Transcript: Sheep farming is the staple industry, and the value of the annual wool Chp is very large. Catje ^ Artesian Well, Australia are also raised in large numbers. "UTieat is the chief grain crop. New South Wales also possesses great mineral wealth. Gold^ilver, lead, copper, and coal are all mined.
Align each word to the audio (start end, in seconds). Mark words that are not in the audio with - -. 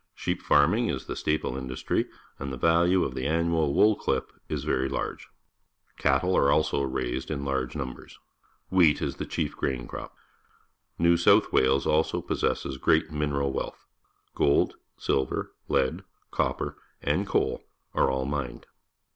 Sheep 0.15 0.41
farming 0.41 0.89
is 0.89 1.05
the 1.05 1.15
staple 1.15 1.55
industry, 1.55 2.07
and 2.39 2.51
the 2.51 2.57
value 2.57 3.03
of 3.03 3.13
the 3.13 3.27
annual 3.27 3.71
wool 3.75 3.95
Chp 3.95 4.29
is 4.49 4.63
very 4.63 4.89
large. 4.89 5.27
Catje 5.99 6.21
^ 6.21 6.23
Artesian 6.23 6.31
Well, 6.33 6.37
Australia 6.37 6.39
are 6.39 6.51
also 6.51 6.81
raised 6.81 7.29
in 7.29 7.45
large 7.45 7.75
numbers. 7.75 8.17
"UTieat 8.71 9.01
is 9.03 9.15
the 9.17 9.27
chief 9.27 9.55
grain 9.55 9.87
crop. 9.87 10.15
New 10.97 11.17
South 11.17 11.53
Wales 11.53 11.85
also 11.85 12.19
possesses 12.19 12.77
great 12.79 13.11
mineral 13.11 13.53
wealth. 13.53 13.85
Gold^ilver, 14.35 15.49
lead, 15.67 16.03
copper, 16.31 16.77
and 17.03 17.27
coal 17.27 17.63
are 17.93 18.09
all 18.09 18.25
mined. 18.25 18.65